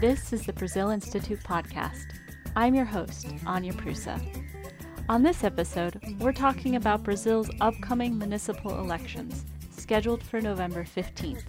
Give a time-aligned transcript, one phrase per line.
[0.00, 2.06] This is the Brazil Institute podcast.
[2.56, 4.18] I'm your host, Anya Prusa.
[5.10, 9.44] On this episode, we're talking about Brazil's upcoming municipal elections,
[9.76, 11.44] scheduled for November 15th.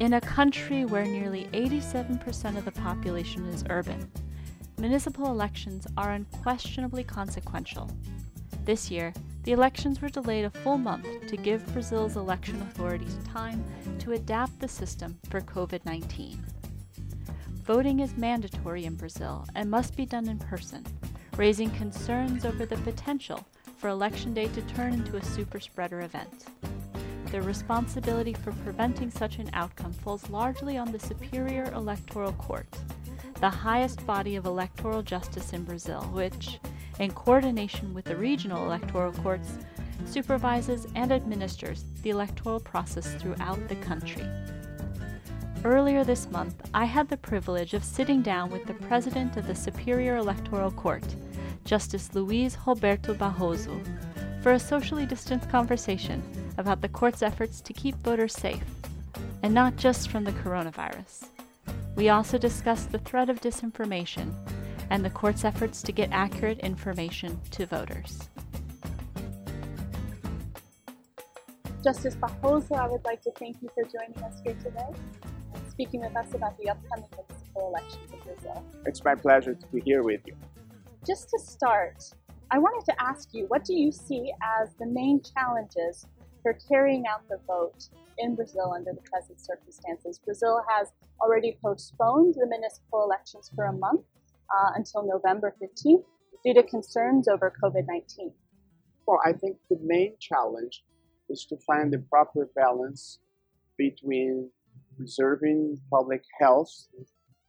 [0.00, 4.10] In a country where nearly 87% of the population is urban,
[4.76, 7.90] municipal elections are unquestionably consequential.
[8.66, 9.14] This year,
[9.44, 13.64] the elections were delayed a full month to give Brazil's election authorities time
[13.98, 16.44] to adapt the system for COVID 19.
[17.64, 20.84] Voting is mandatory in Brazil and must be done in person,
[21.36, 23.46] raising concerns over the potential
[23.78, 26.46] for Election Day to turn into a super spreader event.
[27.30, 32.66] The responsibility for preventing such an outcome falls largely on the Superior Electoral Court,
[33.40, 36.58] the highest body of electoral justice in Brazil, which,
[37.00, 39.58] in coordination with the regional electoral courts,
[40.04, 44.24] supervises and administers the electoral process throughout the country.
[45.64, 49.54] Earlier this month, I had the privilege of sitting down with the president of the
[49.54, 51.04] Superior Electoral Court,
[51.64, 53.80] Justice Luis Roberto Barroso,
[54.42, 56.22] for a socially distanced conversation
[56.56, 58.64] about the court's efforts to keep voters safe,
[59.42, 61.26] and not just from the coronavirus.
[61.96, 64.34] We also discussed the threat of disinformation
[64.90, 68.28] and the court's efforts to get accurate information to voters.
[71.82, 74.90] Justice Barroso, I would like to thank you for joining us here today
[75.54, 78.64] and speaking with us about the upcoming municipal elections in Brazil.
[78.84, 80.34] It's my pleasure to be here with you.
[81.06, 82.04] Just to start,
[82.50, 86.06] I wanted to ask you what do you see as the main challenges
[86.42, 87.88] for carrying out the vote
[88.18, 90.18] in Brazil under the present circumstances?
[90.18, 90.88] Brazil has
[91.20, 94.02] already postponed the municipal elections for a month
[94.54, 96.04] uh, until November 15th
[96.44, 98.32] due to concerns over COVID 19.
[99.06, 100.84] Well, I think the main challenge
[101.28, 103.18] is to find the proper balance
[103.76, 104.50] between
[104.96, 106.70] preserving public health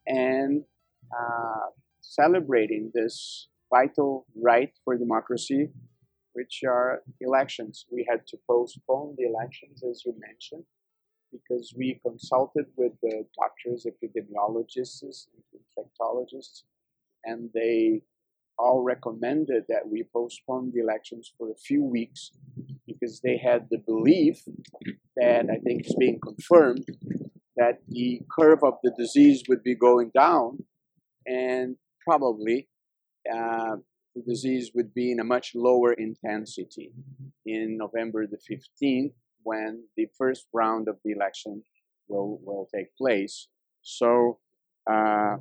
[0.08, 0.64] and
[1.12, 1.68] uh,
[2.02, 5.70] celebrating this vital right for democracy,
[6.34, 7.86] which are elections.
[7.92, 10.66] We had to postpone the elections, as you mentioned,
[11.32, 15.14] because we consulted with the doctors, epidemiologists, and
[15.56, 16.64] infectologists,
[17.26, 18.02] and they
[18.58, 22.32] all recommended that we postpone the elections for a few weeks
[22.88, 24.44] because they had the belief
[25.16, 26.86] that I think is being confirmed
[27.58, 30.60] that the curve of the disease would be going down
[31.26, 31.76] and
[32.08, 32.68] probably
[33.34, 33.78] uh,
[34.16, 36.92] the disease would be in a much lower intensity
[37.46, 41.64] in November the 15th when the first round of the election
[42.08, 43.48] will, will take place.
[43.82, 44.40] So,
[44.90, 45.38] uh,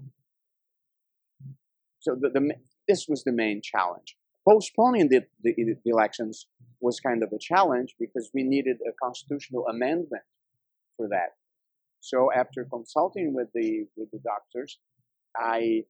[2.01, 2.55] so the, the,
[2.89, 4.17] this was the main challenge.
[4.49, 6.47] Postponing the, the, the elections
[6.81, 10.23] was kind of a challenge because we needed a constitutional amendment
[10.97, 11.37] for that.
[12.01, 14.79] So after consulting with the with the doctors,
[15.37, 15.83] I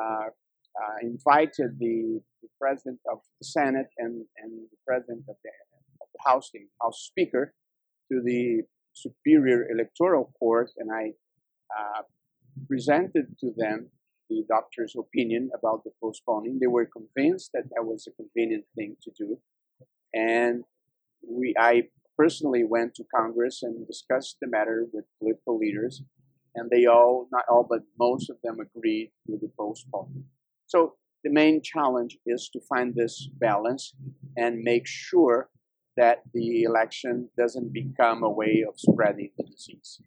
[0.00, 5.50] uh, uh, invited the, the, president of the Senate and, and the president of the,
[6.00, 7.54] of the House, the House Speaker,
[8.12, 8.62] to the
[8.92, 11.12] Superior Electoral Court, and I
[11.76, 12.02] uh,
[12.68, 13.90] presented to them
[14.28, 16.58] the doctor's opinion about the postponing.
[16.60, 19.38] They were convinced that that was a convenient thing to do,
[20.14, 20.64] and
[21.28, 26.02] we I personally went to Congress and discussed the matter with political leaders,
[26.54, 30.24] and they all, not all, but most of them agreed with the postponement.
[30.66, 30.94] So
[31.24, 33.94] the main challenge is to find this balance
[34.36, 35.50] and make sure
[35.96, 40.00] that the election doesn't become a way of spreading the disease.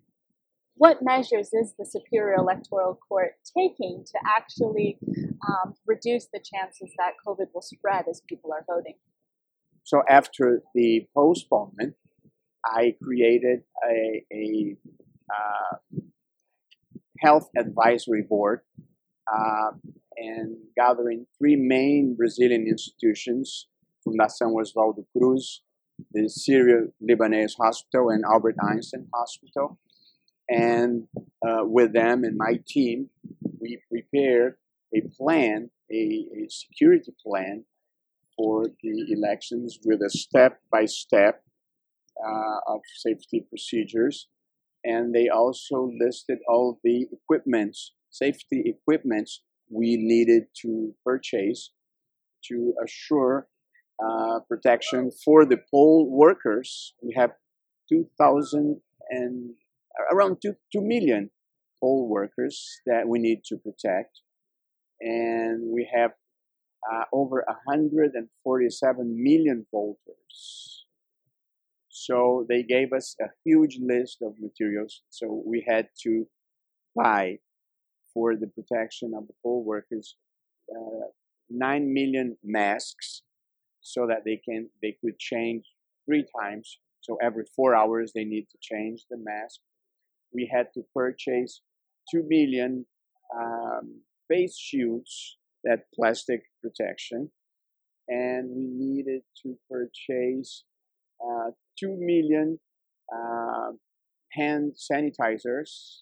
[0.79, 4.97] What measures is the Superior Electoral Court taking to actually
[5.45, 8.95] um, reduce the chances that COVID will spread as people are voting?
[9.83, 11.95] So, after the postponement,
[12.63, 14.77] I created a, a
[15.29, 15.99] uh,
[17.19, 18.61] health advisory board
[19.27, 19.71] uh,
[20.15, 23.67] and gathering three main Brazilian institutions
[24.07, 25.61] Fundação Oswaldo Cruz,
[26.13, 29.77] the Syro-Lebanese Hospital, and Albert Einstein Hospital.
[30.49, 31.07] And
[31.47, 33.09] uh, with them and my team,
[33.61, 34.55] we prepared
[34.95, 37.65] a plan, a, a security plan
[38.35, 41.43] for the elections with a step by step
[42.67, 44.27] of safety procedures.
[44.83, 51.71] And they also listed all the equipments, safety equipments we needed to purchase
[52.45, 53.47] to assure
[54.03, 56.93] uh, protection for the poll workers.
[57.03, 57.31] We have
[57.89, 58.79] 2,000
[59.09, 59.51] and
[60.11, 61.29] around 2, 2 million
[61.81, 64.21] poll workers that we need to protect.
[65.01, 66.11] And we have
[66.91, 70.85] uh, over 147 million voters.
[71.89, 75.01] So they gave us a huge list of materials.
[75.09, 76.27] So we had to
[76.95, 77.39] buy
[78.13, 80.15] for the protection of the poll workers
[80.71, 81.07] uh,
[81.49, 83.23] nine million masks,
[83.81, 85.65] so that they can they could change
[86.05, 86.79] three times.
[87.01, 89.59] So every four hours they need to change the mask.
[90.33, 91.61] We had to purchase
[92.11, 92.85] two million
[93.37, 97.31] um, face shields, that plastic protection,
[98.07, 100.63] and we needed to purchase
[101.23, 102.59] uh, 2 million
[103.13, 103.71] uh,
[104.31, 106.01] hand sanitizers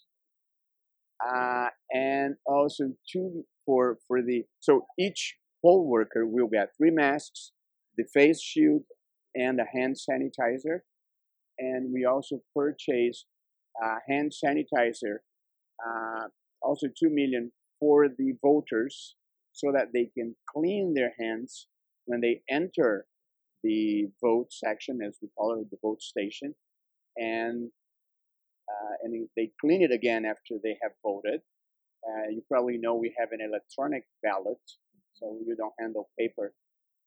[1.26, 7.52] uh, and also two for for the so each poll worker will get three masks
[7.96, 8.82] the face shield
[9.34, 10.80] and a hand sanitizer
[11.58, 13.26] and we also purchased
[14.08, 15.18] hand sanitizer
[15.84, 16.28] uh,
[16.62, 19.14] also 2 million for the voters
[19.52, 21.68] so that they can clean their hands
[22.06, 23.06] when they enter
[23.62, 26.54] the vote section, as we call it, the vote station,
[27.16, 27.70] and
[28.68, 31.40] uh, and they clean it again after they have voted.
[32.06, 34.60] Uh, you probably know we have an electronic ballot,
[35.14, 36.52] so you don't handle paper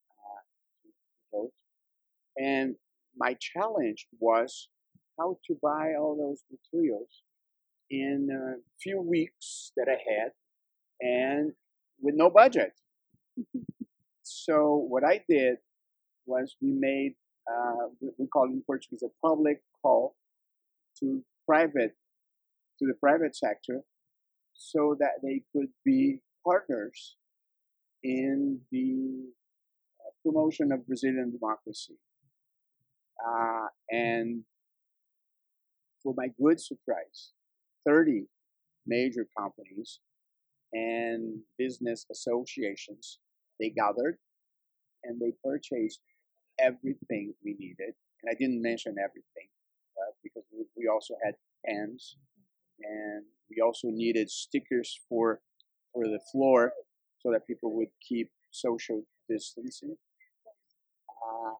[0.09, 0.41] uh,
[0.83, 0.89] to
[1.31, 1.51] vote.
[2.38, 2.75] And
[3.15, 4.68] my challenge was
[5.19, 7.23] how to buy all those materials
[7.89, 10.31] in a few weeks that I had,
[11.01, 11.51] and
[12.01, 12.73] with no budget.
[14.23, 15.57] so what I did
[16.25, 17.15] was we made
[17.51, 17.87] uh,
[18.17, 20.15] we call in Portuguese a public call
[20.99, 21.95] to private
[22.79, 23.81] to the private sector
[24.53, 27.17] so that they could be partners
[28.03, 29.29] in the
[29.99, 31.95] uh, promotion of Brazilian democracy.
[33.23, 34.43] Uh, and
[36.01, 37.31] for my good surprise,
[37.86, 38.25] 30
[38.86, 40.00] major companies
[40.74, 43.19] and business associations,
[43.59, 44.18] they gathered
[45.03, 46.00] and they purchased
[46.59, 47.94] everything we needed.
[48.21, 49.50] And I didn't mention everything
[49.98, 50.44] uh, because
[50.77, 52.18] we, also had pens
[52.81, 55.42] and we also needed stickers for
[55.94, 56.71] for the floor
[57.19, 59.95] so that people would keep social distancing.
[61.09, 61.54] Uh,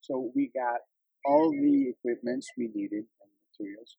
[0.00, 0.80] so we got
[1.24, 3.96] all the equipments we needed and materials.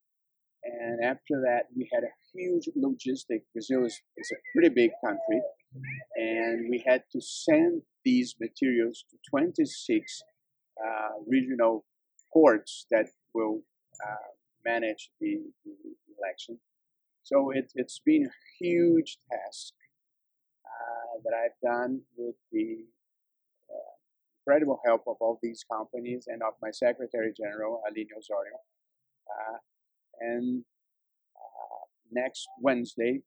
[0.63, 3.43] And after that, we had a huge logistic.
[3.53, 5.41] Brazil is, is a pretty big country,
[6.15, 10.23] and we had to send these materials to 26
[10.83, 11.85] uh, regional
[12.31, 13.61] courts that will
[14.03, 14.31] uh,
[14.65, 15.71] manage the, the,
[16.17, 16.57] election.
[17.23, 19.73] So it, has been a huge task
[20.65, 22.85] uh, that I've done with the
[23.69, 23.93] uh,
[24.39, 28.59] incredible help of all these companies and of my Secretary General, Aline Osorio.
[29.27, 29.57] Uh,
[30.21, 30.63] and
[31.35, 33.21] uh, next Wednesday,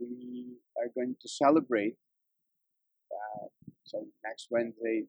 [0.00, 1.96] we are going to celebrate.
[3.84, 5.04] so next Wednesday,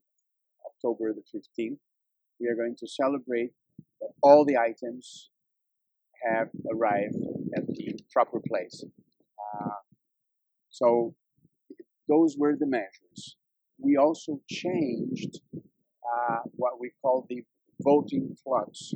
[0.66, 1.78] October the 15th,
[2.40, 3.52] we are going to celebrate
[4.02, 5.30] that all the items
[6.28, 7.16] have arrived
[7.56, 8.84] at the proper place.
[8.84, 9.70] Uh,
[10.70, 11.16] so
[12.08, 13.38] those were the measures.
[13.80, 17.44] We also changed uh, what we call the
[17.84, 18.94] voting flux,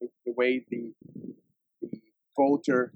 [0.00, 0.92] the, the way the,
[1.80, 2.00] the
[2.36, 2.92] voter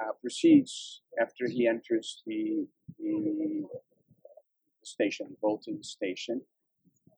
[0.00, 2.66] uh, proceeds after he enters the,
[2.98, 3.64] the
[4.84, 6.40] station, voting station.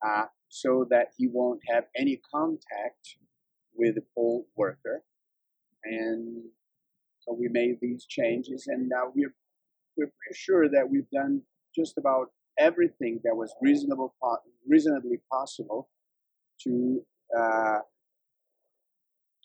[0.06, 3.16] Uh, so that he won't have any contact
[3.74, 5.02] with the poll worker.
[5.82, 6.44] And
[7.20, 9.34] so we made these changes, and now we're
[9.96, 11.42] we're pretty sure that we've done
[11.74, 12.26] just about
[12.58, 14.14] everything that was reasonable,
[14.68, 15.88] reasonably possible
[16.62, 17.82] to uh,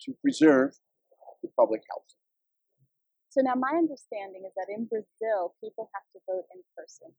[0.05, 0.77] to preserve
[1.43, 2.07] the public health.
[3.29, 7.13] So now my understanding is that in Brazil, people have to vote in person,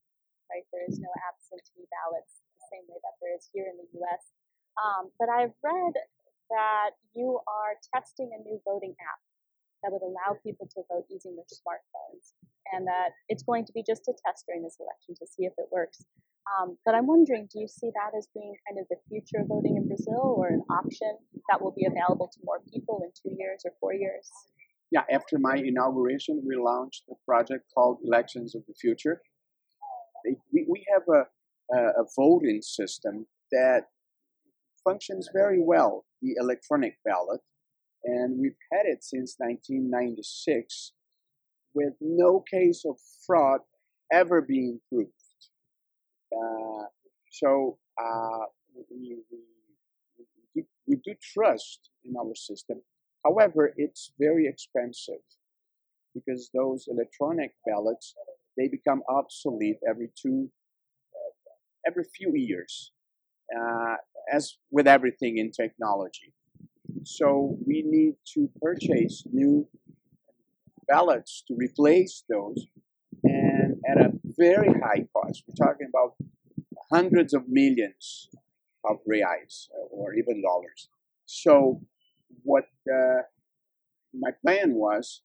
[0.51, 0.67] right?
[0.75, 4.23] There is no absentee ballots the same way that there is here in the US.
[4.75, 5.95] Um, but I've read
[6.51, 9.23] that you are testing a new voting app
[9.83, 12.37] that would allow people to vote using their smartphones,
[12.75, 15.55] and that it's going to be just a test during this election to see if
[15.57, 16.05] it works.
[16.49, 19.49] Um, but I'm wondering, do you see that as being kind of the future of
[19.49, 21.19] voting in Brazil, or an option
[21.49, 24.29] that will be available to more people in two years or four years?
[24.91, 29.23] Yeah, after my inauguration, we launched a project called Elections of the Future.
[30.53, 33.85] We, have a, a voting system that
[34.85, 37.41] functions very well, the electronic ballot.
[38.05, 40.93] And we've had it since 1996
[41.75, 43.61] with no case of fraud
[44.13, 45.13] ever being proved.
[46.33, 46.85] Uh,
[47.31, 48.45] so uh,
[48.91, 49.17] we,
[50.55, 52.83] we, we do trust in our system.
[53.25, 55.23] However, it's very expensive
[56.15, 58.15] because those electronic ballots
[58.57, 60.51] they become obsolete every two
[61.87, 62.93] every few years.
[63.57, 63.97] Uh,
[64.33, 66.33] as with everything in technology.
[67.05, 69.67] So we need to purchase new
[70.87, 72.65] ballots to replace those
[74.41, 75.45] very high cost.
[75.47, 76.15] We're talking about
[76.91, 78.29] hundreds of millions
[78.91, 80.89] of reais or even dollars.
[81.27, 81.81] So
[82.43, 83.23] what uh,
[84.15, 85.23] my plan was,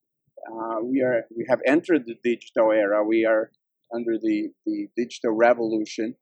[0.52, 3.02] uh, we are we have entered the digital era.
[3.02, 3.50] We are
[3.94, 6.16] under the, the digital revolution.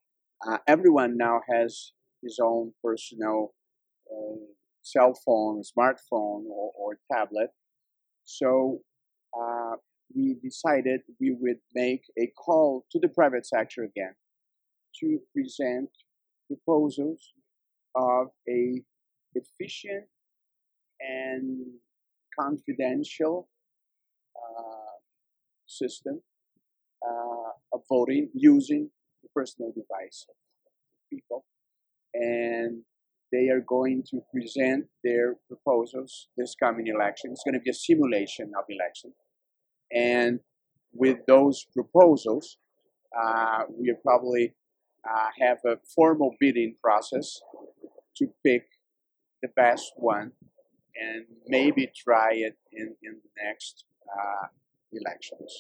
[0.46, 3.54] Uh, everyone now has his own personal
[4.10, 4.36] uh,
[4.82, 7.50] cell phone, smartphone, or, or tablet.
[8.24, 8.80] So
[9.38, 9.76] uh,
[10.14, 14.14] we decided we would make a call to the private sector again
[15.00, 15.90] to present
[16.46, 17.32] proposals
[17.96, 18.82] of a
[19.34, 20.04] efficient
[21.00, 21.58] and
[22.38, 23.48] confidential
[24.36, 24.96] uh,
[25.66, 26.20] system
[27.06, 28.90] uh, of voting using
[29.22, 30.36] the personal device of
[31.10, 31.44] people.
[32.14, 32.82] And
[33.32, 37.32] they are going to present their proposals this coming election.
[37.32, 39.12] It's going to be a simulation of election.
[39.94, 40.40] And
[40.92, 42.58] with those proposals,
[43.16, 44.54] uh, we probably
[45.08, 47.40] uh, have a formal bidding process
[48.16, 48.66] to pick
[49.42, 50.32] the best one
[50.96, 54.46] and maybe try it in, in the next uh,
[54.92, 55.50] elections.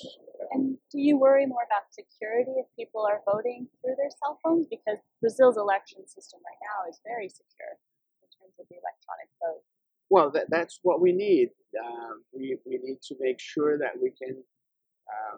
[0.52, 4.66] And do you worry more about security if people are voting through their cell phones?
[4.70, 7.74] Because Brazil's election system right now is very secure
[8.22, 9.66] in terms of the electronic vote.
[10.14, 11.48] Well, that, that's what we need.
[11.76, 14.36] Uh, we, we need to make sure that we can
[15.12, 15.36] uh,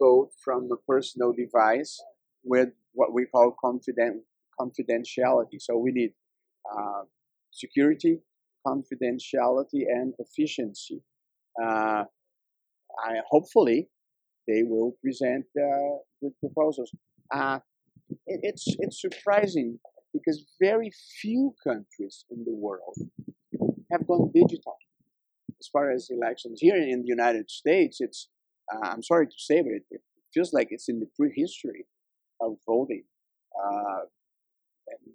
[0.00, 1.96] vote from a personal device
[2.42, 4.24] with what we call confident,
[4.60, 5.58] confidentiality.
[5.60, 6.14] So we need
[6.68, 7.02] uh,
[7.52, 8.18] security,
[8.66, 11.04] confidentiality, and efficiency.
[11.62, 12.02] Uh,
[13.06, 13.90] I, hopefully,
[14.48, 16.90] they will present uh, good proposals.
[17.32, 17.60] Uh,
[18.26, 19.78] it, it's it's surprising
[20.12, 20.90] because very
[21.20, 22.96] few countries in the world
[23.90, 24.76] have gone digital
[25.60, 26.58] as far as elections.
[26.60, 28.28] Here in the United States, it's
[28.72, 30.00] uh, I'm sorry to say, but it, it,
[30.32, 31.86] feels like it's in the prehistory
[32.40, 33.02] of voting.
[33.60, 34.02] Uh,
[34.86, 35.14] and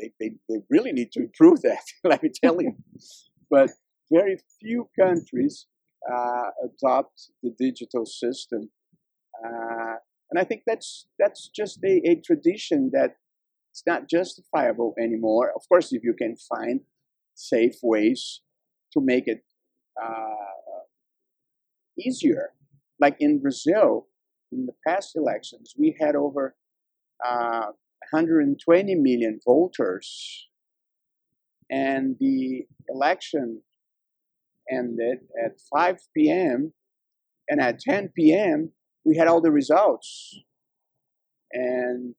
[0.00, 2.72] they, they, they really need to improve that, let me tell you.
[3.48, 3.70] but
[4.12, 5.66] very few countries
[6.12, 8.70] uh, adopt the digital system.
[9.44, 9.94] Uh,
[10.30, 13.16] and I think that's that's just a, a tradition that
[13.70, 15.52] it's not justifiable anymore.
[15.54, 16.80] Of course, if you can find
[17.34, 18.40] safe ways
[18.92, 19.44] to make it
[20.02, 20.84] uh,
[21.98, 22.50] easier,
[23.00, 24.08] like in Brazil,
[24.52, 26.54] in the past elections, we had over
[27.24, 27.66] uh,
[28.10, 30.48] 120 million voters,
[31.70, 33.62] and the election
[34.70, 36.72] ended at 5 p.m.
[37.48, 38.70] and at 10 p.m.
[39.04, 40.38] we had all the results.
[41.52, 42.14] And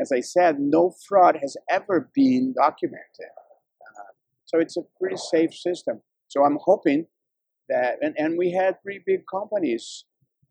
[0.00, 3.32] as I said, no fraud has ever been documented.
[4.52, 6.00] Uh, so it's a pretty safe system.
[6.28, 7.06] So I'm hoping
[7.68, 10.04] that, and, and we had three big companies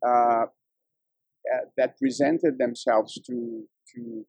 [0.06, 0.46] uh,
[1.52, 4.24] uh, that presented themselves to to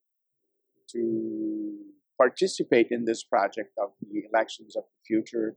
[0.89, 1.77] to
[2.18, 5.56] participate in this project of the elections of the future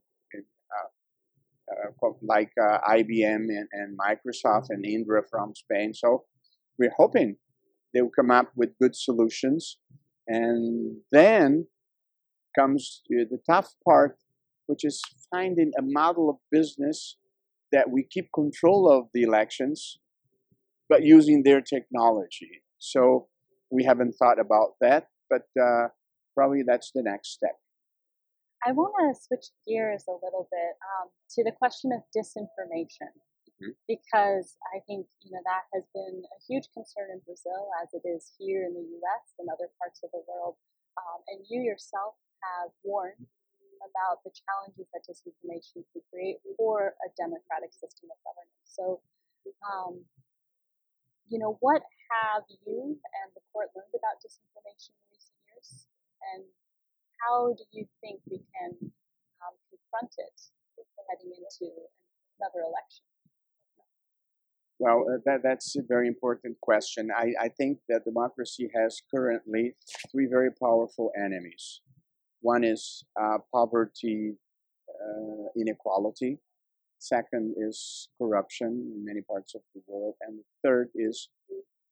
[1.70, 5.92] uh, like uh, IBM and, and, Microsoft and Indra from Spain.
[5.94, 6.24] So
[6.78, 7.36] we're hoping
[7.92, 9.78] they will come up with good solutions.
[10.28, 11.66] And then
[12.58, 14.18] comes to the tough part,
[14.66, 15.00] which is
[15.32, 17.16] finding a model of business
[17.72, 19.98] that we keep control of the elections,
[20.88, 22.62] but using their technology.
[22.78, 23.28] So
[23.70, 25.88] we haven't thought about that, but uh,
[26.34, 27.56] probably that's the next step.
[28.66, 33.12] I want to switch gears a little bit um, to the question of disinformation,
[33.46, 33.76] mm-hmm.
[33.86, 38.02] because I think you know that has been a huge concern in Brazil, as it
[38.02, 39.24] is here in the U.S.
[39.38, 40.56] and other parts of the world.
[40.96, 43.26] Um, and you yourself have warned
[43.84, 48.66] about the challenges that disinformation can create for a democratic system of governance.
[48.66, 49.00] So,
[49.62, 50.00] um,
[51.28, 55.86] you know, what have you and the court learned about disinformation in recent years,
[56.32, 56.42] and
[57.20, 58.72] how do you think we can
[59.42, 60.36] um, confront it
[61.10, 61.70] heading into
[62.38, 63.04] another election?
[64.78, 67.08] Well, uh, that, that's a very important question.
[67.16, 69.74] I, I think that democracy has currently
[70.12, 71.80] three very powerful enemies.
[72.46, 74.36] One is uh, poverty,
[74.88, 76.38] uh, inequality.
[77.00, 80.14] Second is corruption in many parts of the world.
[80.20, 81.28] And third is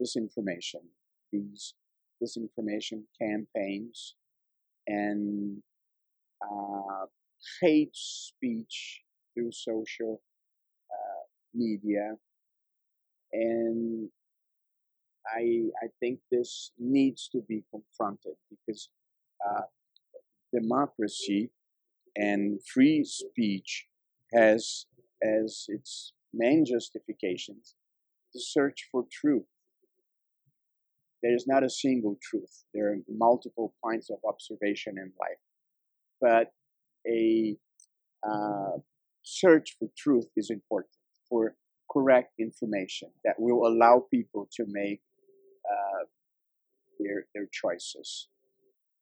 [0.00, 0.84] disinformation.
[1.32, 1.75] These
[2.23, 4.14] disinformation campaigns
[4.87, 5.61] and
[6.40, 7.06] uh,
[7.61, 9.02] hate speech
[9.34, 10.23] through social
[10.88, 12.14] uh, media.
[13.32, 14.08] And
[15.26, 18.88] I, I think this needs to be confronted because
[19.44, 19.62] uh,
[20.61, 21.50] democracy
[22.16, 23.87] and free speech
[24.32, 24.87] has
[25.23, 27.75] as its main justifications
[28.34, 29.46] the search for truth.
[31.23, 32.64] There is not a single truth.
[32.75, 35.42] There are multiple points of observation in life.
[36.20, 36.52] But
[37.06, 37.56] a
[38.28, 38.78] uh,
[39.23, 40.90] search for truth is important,
[41.28, 41.56] for
[41.90, 45.00] correct information that will allow people to make
[45.70, 46.04] uh,
[46.99, 48.28] their, their choices.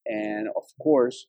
[0.06, 1.26] And of course,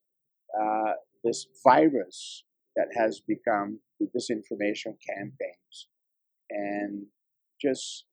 [0.60, 0.94] uh,
[1.24, 2.44] this virus
[2.76, 5.88] that has become the disinformation campaigns
[6.50, 7.06] and
[7.62, 8.06] just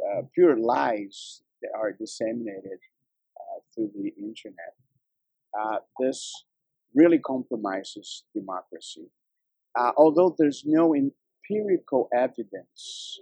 [0.00, 2.78] uh, pure lies that are disseminated
[3.36, 4.74] uh, through the internet.
[5.58, 6.44] Uh, this
[6.94, 9.10] really compromises democracy.
[9.78, 13.18] Uh, although there's no empirical evidence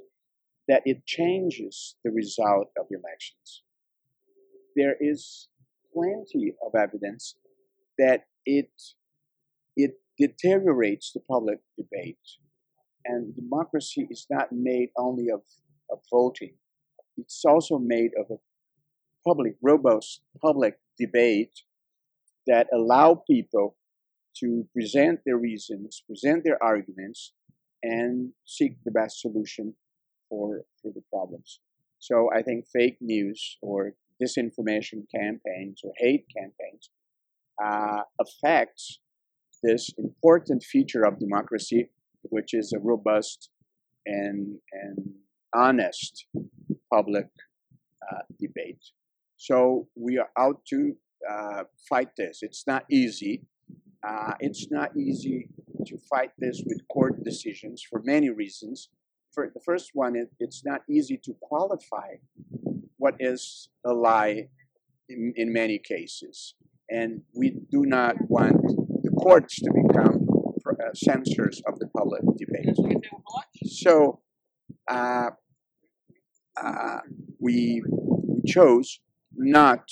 [0.69, 3.62] that it changes the result of elections,
[4.76, 5.49] there is
[5.95, 7.37] plenty of evidence
[7.99, 8.70] that it
[9.76, 12.18] it deteriorates the public debate.
[13.04, 15.40] And democracy is not made only of,
[15.90, 16.54] of voting,
[17.16, 18.38] it's also made of a
[19.26, 21.62] public, robust public debate
[22.46, 23.76] that allow people
[24.37, 27.32] to present their reasons, present their arguments,
[27.82, 29.75] and seek the best solution
[30.28, 31.61] for, for the problems.
[31.99, 36.90] So I think fake news or disinformation campaigns or hate campaigns
[37.62, 39.00] uh, affects
[39.62, 41.88] this important feature of democracy,
[42.23, 43.50] which is a robust
[44.07, 44.99] and, and
[45.54, 46.26] honest
[46.92, 47.28] public
[48.11, 48.83] uh, debate.
[49.37, 50.95] So we are out to
[51.31, 52.40] uh, fight this.
[52.42, 53.42] It's not easy.
[54.07, 55.49] Uh, it's not easy
[55.87, 58.88] to fight this with court decisions for many reasons.
[59.33, 62.16] For the first one, it, it's not easy to qualify
[62.99, 64.49] what is a lie
[65.09, 66.54] in, in many cases.
[66.92, 68.61] And we do not want
[69.02, 70.26] the courts to become
[70.68, 72.76] uh, censors of the public debate.
[73.66, 74.21] So
[74.88, 75.30] uh,
[76.62, 76.99] uh,
[77.40, 77.82] we
[78.47, 79.00] chose
[79.34, 79.88] not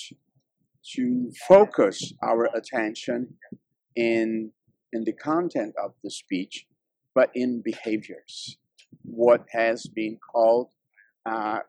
[0.95, 3.35] to focus our attention
[3.97, 4.53] in
[4.93, 6.67] in the content of the speech,
[7.15, 8.59] but in behaviors.
[9.03, 10.71] What has been called
[11.25, 11.61] uh,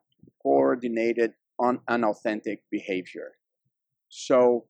[0.42, 3.34] coordinated on unauthentic behavior.
[4.10, 4.66] So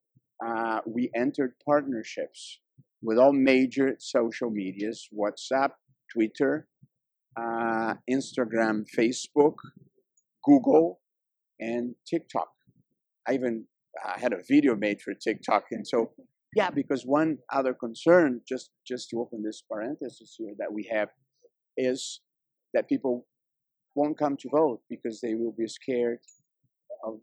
[0.46, 2.60] uh, we entered partnerships
[3.02, 5.72] with all major social medias: WhatsApp,
[6.12, 6.68] Twitter,
[7.40, 9.56] uh, Instagram, Facebook,
[10.44, 11.00] Google,
[11.60, 12.50] and TikTok.
[13.28, 13.66] I even
[14.06, 16.12] I had a video made for TikTok, and so
[16.56, 21.10] yeah, because one other concern, just just to open this parenthesis here, that we have
[21.78, 22.22] is
[22.74, 23.26] that people
[23.96, 26.20] won't come to vote because they will be scared
[27.06, 27.20] of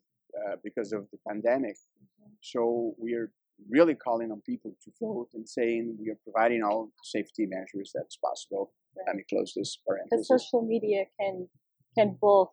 [0.46, 1.76] uh, because of the pandemic.
[1.76, 2.32] Mm-hmm.
[2.42, 3.30] So we are
[3.68, 8.16] really calling on people to vote and saying we are providing all safety measures that's
[8.16, 8.72] possible.
[8.96, 9.04] Right.
[9.08, 10.28] Let me close this parenthesis.
[10.28, 11.48] Because social media can
[11.96, 12.50] can both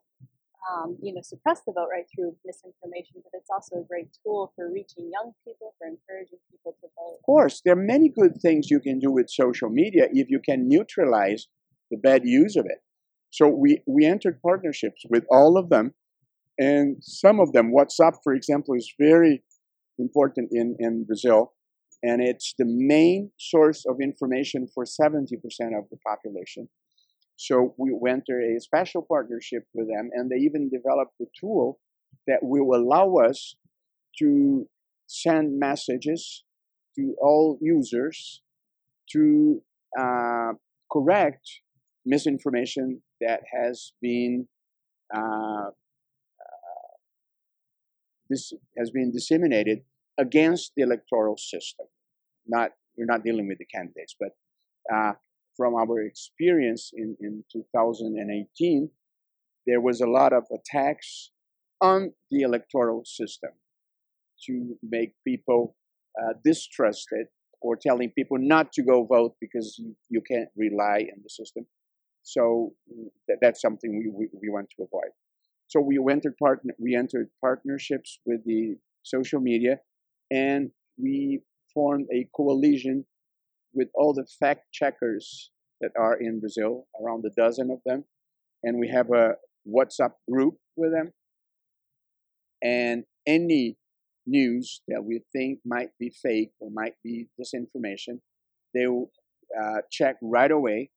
[0.72, 4.52] um, you know, suppress the vote right through misinformation, but it's also a great tool
[4.56, 7.18] for reaching young people, for encouraging people to vote.
[7.20, 10.40] Of course, there are many good things you can do with social media if you
[10.44, 11.48] can neutralize
[11.92, 12.80] the bad use of it.
[13.32, 15.94] So we, we entered partnerships with all of them,
[16.58, 19.44] and some of them, WhatsApp, for example, is very
[19.98, 21.54] important in, in Brazil,
[22.04, 25.34] and it's the main source of information for 70%
[25.78, 26.70] of the population.
[27.38, 31.80] So we went through a special partnership with them, and they even developed a tool
[32.28, 33.56] that will allow us
[34.20, 34.68] to
[35.08, 36.44] send messages
[36.98, 38.42] to all users
[39.12, 39.62] to
[40.00, 40.54] uh,
[40.92, 41.48] correct
[42.06, 44.48] misinformation that has been
[45.14, 45.70] uh,
[48.30, 49.80] this has been disseminated
[50.18, 51.88] against the electoral system.
[52.48, 54.30] Not we're not dealing with the candidates, but
[54.94, 55.14] uh,
[55.58, 58.90] from our experience in, in 2018,
[59.68, 61.32] there was a lot of attacks
[61.82, 63.52] on the electoral system
[64.46, 65.76] to make people
[66.22, 67.28] uh, distrusted
[67.62, 71.66] or telling people not to go vote because you, you can't rely on the system.
[72.24, 72.74] So
[73.28, 75.12] th- that's something we, we, we, want to avoid.
[75.68, 79.80] So we entered, partner, we entered partnerships with the social media
[80.32, 81.42] and we
[81.74, 83.06] formed a coalition
[83.74, 85.52] with all the fact checkers
[85.82, 88.06] that are in Brazil, around a dozen of them.
[88.64, 89.36] And we have a
[89.68, 91.12] WhatsApp group with them.
[92.64, 93.78] And any
[94.26, 98.20] news that we think might be fake or might be disinformation,
[98.74, 99.12] they will
[99.60, 100.90] uh, check right away.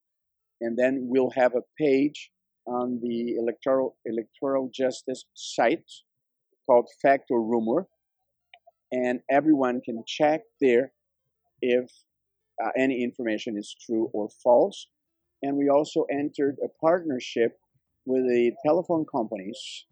[0.61, 2.31] And then we'll have a page
[2.68, 5.90] on the electoral electoral justice site
[6.66, 7.87] called Fact or Rumor,
[8.92, 10.92] and everyone can check there
[11.62, 11.90] if
[12.62, 14.88] uh, any information is true or false.
[15.42, 17.59] And we also entered a partnership
[18.04, 19.85] with the telephone companies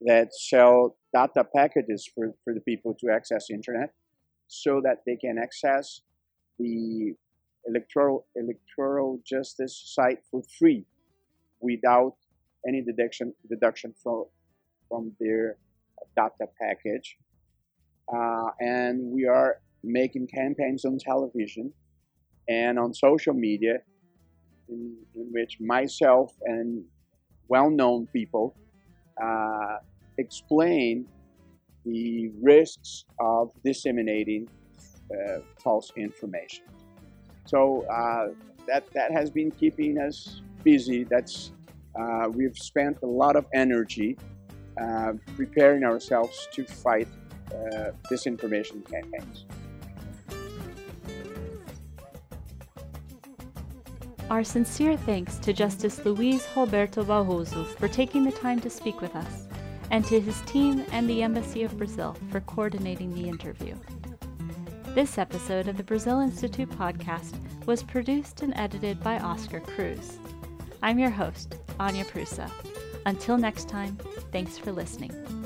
[0.00, 3.92] that sell data packages for, for the people to access the internet
[4.48, 6.00] so that they can access
[6.58, 7.14] the
[7.66, 10.84] electoral electoral justice site for free
[11.60, 12.14] without
[12.66, 14.24] any deduction deduction from
[14.88, 15.56] from their
[16.16, 17.16] data package.
[18.12, 21.72] Uh, and we are making campaigns on television
[22.48, 23.78] and on social media
[24.68, 26.82] in, in which myself and
[27.48, 28.56] well-known people
[29.22, 29.76] uh,
[30.16, 31.06] explain
[31.84, 34.48] the risks of disseminating
[35.12, 36.64] uh, false information.
[37.46, 38.28] So uh,
[38.66, 41.04] that that has been keeping us busy.
[41.04, 41.52] That's
[41.98, 44.16] uh, we've spent a lot of energy
[44.80, 47.08] uh, preparing ourselves to fight
[47.50, 49.46] uh, disinformation campaigns.
[54.30, 59.16] Our sincere thanks to Justice Luís Roberto Barroso for taking the time to speak with
[59.16, 59.48] us,
[59.90, 63.74] and to his team and the Embassy of Brazil for coordinating the interview.
[64.94, 70.18] This episode of the Brazil Institute podcast was produced and edited by Oscar Cruz.
[70.82, 72.50] I'm your host, Anya Prusa.
[73.06, 73.96] Until next time,
[74.32, 75.37] thanks for listening.